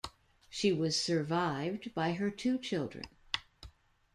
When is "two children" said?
2.31-3.05